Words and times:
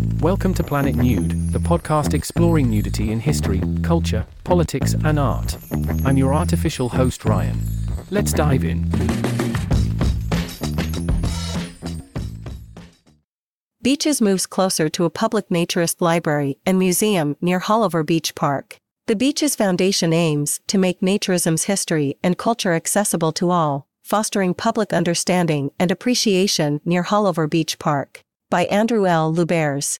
Welcome 0.00 0.54
to 0.54 0.64
Planet 0.64 0.96
Nude, 0.96 1.52
the 1.52 1.58
podcast 1.58 2.14
exploring 2.14 2.70
nudity 2.70 3.10
in 3.10 3.20
history, 3.20 3.60
culture, 3.82 4.26
politics, 4.44 4.94
and 5.04 5.18
art. 5.18 5.58
I'm 6.06 6.16
your 6.16 6.32
artificial 6.32 6.88
host, 6.88 7.26
Ryan. 7.26 7.60
Let's 8.10 8.32
dive 8.32 8.64
in. 8.64 8.90
Beaches 13.82 14.22
moves 14.22 14.46
closer 14.46 14.88
to 14.88 15.04
a 15.04 15.10
public 15.10 15.50
naturist 15.50 16.00
library 16.00 16.56
and 16.64 16.78
museum 16.78 17.36
near 17.42 17.60
Haulover 17.60 18.04
Beach 18.04 18.34
Park. 18.34 18.78
The 19.06 19.16
Beaches 19.16 19.54
Foundation 19.54 20.14
aims 20.14 20.60
to 20.68 20.78
make 20.78 21.00
naturism's 21.00 21.64
history 21.64 22.16
and 22.22 22.38
culture 22.38 22.72
accessible 22.72 23.32
to 23.32 23.50
all, 23.50 23.86
fostering 24.02 24.54
public 24.54 24.94
understanding 24.94 25.72
and 25.78 25.90
appreciation 25.90 26.80
near 26.86 27.04
Haulover 27.04 27.50
Beach 27.50 27.78
Park. 27.78 28.22
By 28.50 28.64
Andrew 28.64 29.06
L. 29.06 29.32
Lubers. 29.32 29.96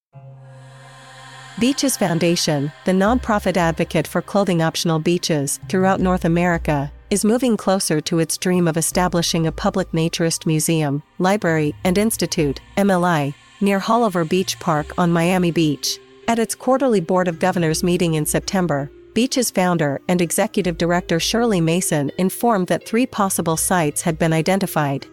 Beaches 1.60 1.96
Foundation, 1.96 2.72
the 2.84 2.90
nonprofit 2.90 3.56
advocate 3.56 4.08
for 4.08 4.20
clothing 4.20 4.60
optional 4.60 4.98
beaches 4.98 5.60
throughout 5.68 6.00
North 6.00 6.24
America, 6.24 6.90
is 7.10 7.24
moving 7.24 7.56
closer 7.56 8.00
to 8.00 8.18
its 8.18 8.36
dream 8.36 8.66
of 8.66 8.76
establishing 8.76 9.46
a 9.46 9.52
public 9.52 9.92
naturist 9.92 10.46
museum, 10.46 11.00
library, 11.20 11.76
and 11.84 11.96
institute, 11.96 12.60
MLI, 12.76 13.34
near 13.60 13.78
Haulover 13.78 14.28
Beach 14.28 14.58
Park 14.58 14.98
on 14.98 15.12
Miami 15.12 15.52
Beach. 15.52 16.00
At 16.26 16.40
its 16.40 16.56
quarterly 16.56 17.00
Board 17.00 17.28
of 17.28 17.38
Governors 17.38 17.84
meeting 17.84 18.14
in 18.14 18.26
September, 18.26 18.90
Beach's 19.14 19.52
founder 19.52 20.00
and 20.08 20.20
executive 20.20 20.76
director 20.76 21.20
Shirley 21.20 21.60
Mason 21.60 22.10
informed 22.18 22.66
that 22.66 22.84
three 22.84 23.06
possible 23.06 23.56
sites 23.56 24.02
had 24.02 24.18
been 24.18 24.32
identified. 24.32 25.06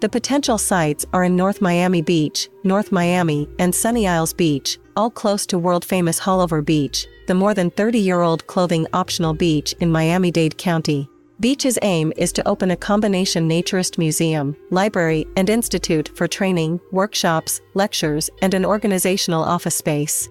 The 0.00 0.08
potential 0.08 0.58
sites 0.58 1.04
are 1.12 1.24
in 1.24 1.34
North 1.34 1.60
Miami 1.60 2.02
Beach, 2.02 2.48
North 2.62 2.92
Miami, 2.92 3.48
and 3.58 3.74
Sunny 3.74 4.06
Isles 4.06 4.32
Beach, 4.32 4.78
all 4.96 5.10
close 5.10 5.44
to 5.46 5.58
world 5.58 5.84
famous 5.84 6.20
Haulover 6.20 6.64
Beach, 6.64 7.08
the 7.26 7.34
more 7.34 7.52
than 7.52 7.68
30 7.70 7.98
year 7.98 8.20
old 8.20 8.46
clothing 8.46 8.86
optional 8.92 9.34
beach 9.34 9.74
in 9.80 9.90
Miami 9.90 10.30
Dade 10.30 10.56
County. 10.56 11.08
Beach's 11.40 11.80
aim 11.82 12.12
is 12.16 12.32
to 12.34 12.46
open 12.46 12.70
a 12.70 12.76
combination 12.76 13.48
naturist 13.48 13.98
museum, 13.98 14.56
library, 14.70 15.26
and 15.36 15.50
institute 15.50 16.10
for 16.14 16.28
training, 16.28 16.78
workshops, 16.92 17.60
lectures, 17.74 18.30
and 18.40 18.54
an 18.54 18.64
organizational 18.64 19.42
office 19.42 19.74
space. 19.76 20.28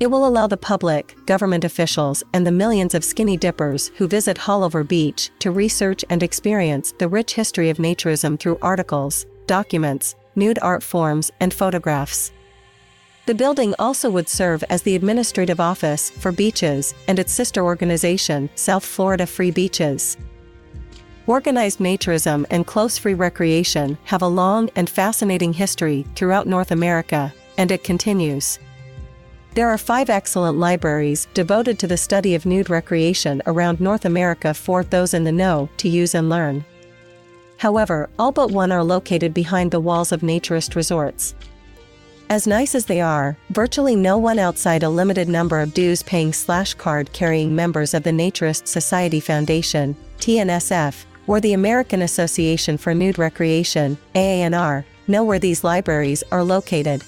It 0.00 0.08
will 0.08 0.26
allow 0.26 0.48
the 0.48 0.56
public, 0.56 1.14
government 1.24 1.64
officials, 1.64 2.24
and 2.32 2.46
the 2.46 2.52
millions 2.52 2.94
of 2.94 3.04
skinny 3.04 3.36
dippers 3.36 3.92
who 3.96 4.08
visit 4.08 4.36
Haulover 4.36 4.86
Beach 4.86 5.30
to 5.38 5.52
research 5.52 6.04
and 6.10 6.22
experience 6.22 6.92
the 6.98 7.08
rich 7.08 7.34
history 7.34 7.70
of 7.70 7.78
naturism 7.78 8.38
through 8.38 8.58
articles, 8.60 9.24
documents, 9.46 10.16
nude 10.34 10.58
art 10.62 10.82
forms, 10.82 11.30
and 11.38 11.54
photographs. 11.54 12.32
The 13.26 13.34
building 13.34 13.74
also 13.78 14.10
would 14.10 14.28
serve 14.28 14.64
as 14.68 14.82
the 14.82 14.96
administrative 14.96 15.60
office 15.60 16.10
for 16.10 16.32
Beaches 16.32 16.92
and 17.08 17.18
its 17.18 17.32
sister 17.32 17.64
organization, 17.64 18.50
South 18.56 18.84
Florida 18.84 19.26
Free 19.26 19.50
Beaches. 19.50 20.16
Organized 21.26 21.78
naturism 21.78 22.44
and 22.50 22.66
clothes 22.66 22.98
free 22.98 23.14
recreation 23.14 23.96
have 24.04 24.20
a 24.20 24.26
long 24.26 24.68
and 24.76 24.90
fascinating 24.90 25.54
history 25.54 26.04
throughout 26.16 26.46
North 26.46 26.70
America, 26.70 27.32
and 27.56 27.70
it 27.70 27.82
continues. 27.82 28.58
There 29.54 29.68
are 29.68 29.78
five 29.78 30.10
excellent 30.10 30.58
libraries 30.58 31.28
devoted 31.32 31.78
to 31.78 31.86
the 31.86 31.96
study 31.96 32.34
of 32.34 32.44
nude 32.44 32.68
recreation 32.68 33.40
around 33.46 33.80
North 33.80 34.04
America 34.04 34.52
for 34.52 34.82
those 34.82 35.14
in 35.14 35.22
the 35.22 35.30
know 35.30 35.68
to 35.76 35.88
use 35.88 36.16
and 36.16 36.28
learn. 36.28 36.64
However, 37.58 38.10
all 38.18 38.32
but 38.32 38.50
one 38.50 38.72
are 38.72 38.82
located 38.82 39.32
behind 39.32 39.70
the 39.70 39.78
walls 39.78 40.10
of 40.10 40.22
naturist 40.22 40.74
resorts. 40.74 41.36
As 42.28 42.48
nice 42.48 42.74
as 42.74 42.86
they 42.86 43.00
are, 43.00 43.36
virtually 43.50 43.94
no 43.94 44.18
one 44.18 44.40
outside 44.40 44.82
a 44.82 44.88
limited 44.88 45.28
number 45.28 45.60
of 45.60 45.72
dues 45.72 46.02
paying 46.02 46.32
slash 46.32 46.74
card 46.74 47.12
carrying 47.12 47.54
members 47.54 47.94
of 47.94 48.02
the 48.02 48.10
Naturist 48.10 48.66
Society 48.66 49.20
Foundation, 49.20 49.94
TNSF, 50.18 51.04
or 51.28 51.40
the 51.40 51.52
American 51.52 52.02
Association 52.02 52.76
for 52.76 52.92
Nude 52.92 53.18
Recreation, 53.18 53.96
AANR, 54.16 54.84
know 55.06 55.22
where 55.22 55.38
these 55.38 55.62
libraries 55.62 56.24
are 56.32 56.42
located. 56.42 57.04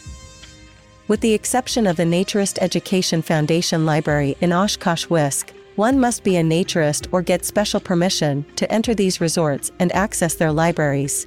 With 1.08 1.20
the 1.20 1.34
exception 1.34 1.86
of 1.86 1.94
the 1.94 2.02
Naturist 2.02 2.58
Education 2.60 3.22
Foundation 3.22 3.86
Library 3.86 4.36
in 4.40 4.52
Oshkosh, 4.52 5.06
Wisc, 5.06 5.50
one 5.76 6.00
must 6.00 6.24
be 6.24 6.36
a 6.36 6.42
naturist 6.42 7.06
or 7.12 7.22
get 7.22 7.44
special 7.44 7.78
permission 7.78 8.44
to 8.56 8.70
enter 8.72 8.92
these 8.92 9.20
resorts 9.20 9.70
and 9.78 9.94
access 9.94 10.34
their 10.34 10.50
libraries. 10.50 11.24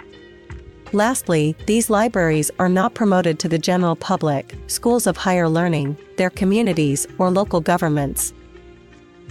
Lastly, 0.92 1.56
these 1.66 1.90
libraries 1.90 2.52
are 2.60 2.68
not 2.68 2.94
promoted 2.94 3.40
to 3.40 3.48
the 3.48 3.58
general 3.58 3.96
public, 3.96 4.54
schools 4.68 5.08
of 5.08 5.16
higher 5.16 5.48
learning, 5.48 5.98
their 6.18 6.32
communities, 6.32 7.08
or 7.18 7.30
local 7.30 7.62
governments. 7.62 8.34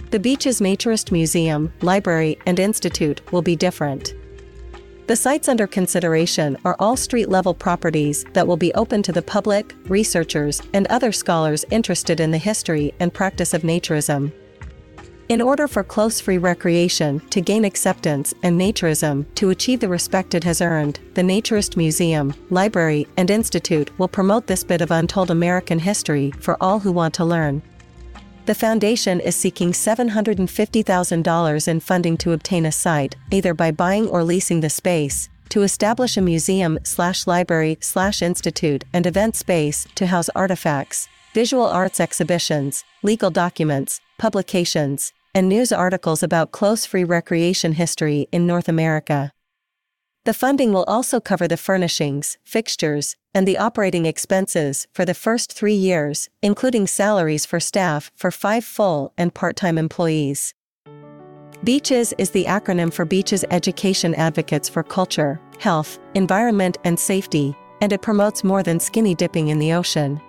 The 0.09 0.19
Beaches 0.19 0.61
Naturist 0.61 1.11
Museum, 1.11 1.71
Library, 1.81 2.39
and 2.47 2.59
Institute 2.59 3.21
will 3.31 3.43
be 3.43 3.55
different. 3.55 4.15
The 5.09 5.15
sites 5.15 5.49
under 5.49 5.65
consideration 5.65 6.55
are 6.65 6.75
all 6.77 6.95
street 6.95 7.29
level 7.29 7.55
properties 7.55 8.25
that 8.33 8.45
will 8.45 8.57
be 8.57 8.71
open 8.75 9.01
to 9.01 9.11
the 9.11 9.23
public, 9.23 9.73
researchers, 9.85 10.61
and 10.71 10.85
other 10.85 11.11
scholars 11.11 11.65
interested 11.71 12.19
in 12.19 12.29
the 12.29 12.37
history 12.37 12.93
and 12.99 13.11
practice 13.11 13.55
of 13.55 13.63
naturism. 13.63 14.31
In 15.27 15.41
order 15.41 15.67
for 15.67 15.83
clothes 15.83 16.21
free 16.21 16.37
recreation 16.37 17.21
to 17.31 17.41
gain 17.41 17.65
acceptance 17.65 18.35
and 18.43 18.61
naturism 18.61 19.25
to 19.33 19.49
achieve 19.49 19.79
the 19.79 19.89
respect 19.89 20.35
it 20.35 20.43
has 20.43 20.61
earned, 20.61 20.99
the 21.15 21.23
Naturist 21.23 21.75
Museum, 21.75 22.35
Library, 22.51 23.07
and 23.17 23.31
Institute 23.31 23.89
will 23.97 24.07
promote 24.07 24.45
this 24.45 24.63
bit 24.63 24.79
of 24.79 24.91
untold 24.91 25.31
American 25.31 25.79
history 25.79 26.29
for 26.39 26.55
all 26.61 26.77
who 26.77 26.91
want 26.91 27.15
to 27.15 27.25
learn. 27.25 27.63
The 28.49 28.55
foundation 28.55 29.19
is 29.19 29.35
seeking 29.35 29.73
$750,000 29.73 31.67
in 31.67 31.79
funding 31.79 32.17
to 32.17 32.31
obtain 32.31 32.65
a 32.65 32.71
site, 32.71 33.15
either 33.29 33.53
by 33.53 33.69
buying 33.69 34.07
or 34.07 34.23
leasing 34.23 34.61
the 34.61 34.71
space, 34.71 35.29
to 35.49 35.61
establish 35.61 36.17
a 36.17 36.21
museum 36.21 36.79
slash 36.81 37.27
library 37.27 37.77
slash 37.79 38.23
institute 38.23 38.85
and 38.91 39.05
event 39.05 39.35
space 39.35 39.85
to 39.93 40.07
house 40.07 40.29
artifacts, 40.29 41.07
visual 41.35 41.67
arts 41.67 41.99
exhibitions, 41.99 42.83
legal 43.03 43.29
documents, 43.29 44.01
publications, 44.17 45.13
and 45.35 45.47
news 45.47 45.71
articles 45.71 46.23
about 46.23 46.51
clothes 46.51 46.87
free 46.87 47.03
recreation 47.03 47.73
history 47.73 48.27
in 48.31 48.47
North 48.47 48.67
America. 48.67 49.31
The 50.25 50.33
funding 50.33 50.73
will 50.73 50.85
also 50.85 51.19
cover 51.19 51.47
the 51.47 51.55
furnishings, 51.55 52.39
fixtures, 52.43 53.15
and 53.33 53.47
the 53.47 53.57
operating 53.57 54.05
expenses 54.05 54.87
for 54.93 55.05
the 55.05 55.13
first 55.13 55.53
three 55.53 55.73
years, 55.73 56.29
including 56.41 56.87
salaries 56.87 57.45
for 57.45 57.59
staff 57.59 58.11
for 58.15 58.31
five 58.31 58.65
full 58.65 59.13
and 59.17 59.33
part 59.33 59.55
time 59.55 59.77
employees. 59.77 60.53
Beaches 61.63 62.13
is 62.17 62.31
the 62.31 62.45
acronym 62.45 62.91
for 62.91 63.03
Beaches 63.03 63.43
Education 63.51 64.15
Advocates 64.15 64.69
for 64.69 64.81
Culture, 64.81 65.41
Health, 65.59 65.99
Environment, 66.15 66.77
and 66.85 66.97
Safety, 66.97 67.53
and 67.81 67.91
it 67.91 68.01
promotes 68.01 68.43
more 68.43 68.63
than 68.63 68.79
skinny 68.79 69.13
dipping 69.13 69.49
in 69.49 69.59
the 69.59 69.73
ocean. 69.73 70.21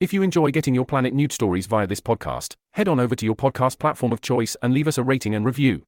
If 0.00 0.12
you 0.12 0.20
enjoy 0.22 0.50
getting 0.50 0.74
your 0.74 0.84
Planet 0.84 1.14
Nude 1.14 1.30
stories 1.30 1.68
via 1.68 1.86
this 1.86 2.00
podcast, 2.00 2.56
head 2.72 2.88
on 2.88 2.98
over 2.98 3.14
to 3.14 3.24
your 3.24 3.36
podcast 3.36 3.78
platform 3.78 4.10
of 4.10 4.20
choice 4.20 4.56
and 4.60 4.74
leave 4.74 4.88
us 4.88 4.98
a 4.98 5.04
rating 5.04 5.32
and 5.36 5.46
review. 5.46 5.84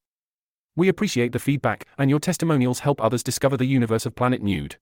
We 0.77 0.87
appreciate 0.87 1.33
the 1.33 1.41
feedback, 1.41 1.85
and 1.99 2.09
your 2.09 2.21
testimonials 2.21 2.79
help 2.79 3.03
others 3.03 3.25
discover 3.25 3.57
the 3.57 3.65
universe 3.65 4.07
of 4.07 4.15
Planet 4.15 4.41
Nude. 4.41 4.77